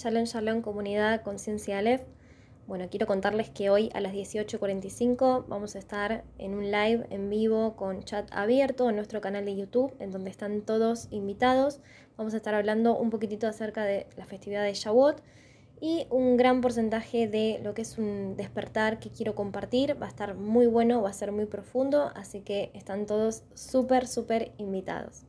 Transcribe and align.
Shalom 0.00 0.26
Shalom 0.26 0.62
Comunidad 0.62 1.22
Conciencia 1.22 1.76
Aleph. 1.76 2.02
Bueno, 2.68 2.86
quiero 2.88 3.08
contarles 3.08 3.50
que 3.50 3.68
hoy 3.68 3.90
a 3.94 4.00
las 4.00 4.12
18.45 4.12 5.46
vamos 5.48 5.74
a 5.74 5.80
estar 5.80 6.22
en 6.38 6.54
un 6.54 6.70
live 6.70 7.04
en 7.10 7.28
vivo 7.28 7.74
con 7.74 8.04
chat 8.04 8.28
abierto 8.30 8.88
en 8.88 8.94
nuestro 8.94 9.20
canal 9.20 9.44
de 9.44 9.56
YouTube, 9.56 9.92
en 9.98 10.12
donde 10.12 10.30
están 10.30 10.60
todos 10.60 11.08
invitados. 11.10 11.80
Vamos 12.16 12.32
a 12.34 12.36
estar 12.36 12.54
hablando 12.54 12.96
un 12.96 13.10
poquitito 13.10 13.48
acerca 13.48 13.82
de 13.82 14.06
la 14.16 14.24
festividad 14.24 14.62
de 14.62 14.74
Shavuot 14.74 15.20
y 15.80 16.06
un 16.10 16.36
gran 16.36 16.60
porcentaje 16.60 17.26
de 17.26 17.58
lo 17.64 17.74
que 17.74 17.82
es 17.82 17.98
un 17.98 18.36
despertar 18.36 19.00
que 19.00 19.10
quiero 19.10 19.34
compartir. 19.34 20.00
Va 20.00 20.06
a 20.06 20.10
estar 20.10 20.36
muy 20.36 20.68
bueno, 20.68 21.02
va 21.02 21.10
a 21.10 21.12
ser 21.12 21.32
muy 21.32 21.46
profundo, 21.46 22.12
así 22.14 22.42
que 22.42 22.70
están 22.72 23.06
todos 23.06 23.42
súper, 23.54 24.06
súper 24.06 24.52
invitados. 24.58 25.24